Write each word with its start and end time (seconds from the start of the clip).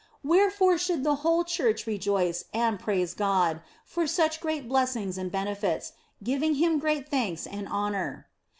Wherefore 0.23 0.79
should 0.79 1.03
the 1.03 1.17
whole 1.21 1.43
church 1.43 1.85
rejoice 1.85 2.45
and 2.55 2.79
praise 2.79 3.13
God 3.13 3.61
for 3.85 4.07
such 4.07 4.41
great 4.41 4.67
blessings 4.67 5.15
and 5.15 5.31
benefits, 5.31 5.93
giving 6.23 6.55
Him 6.55 6.79
great 6.79 7.07
thanks 7.07 7.45
and 7.45 7.67
honour. 7.67 8.25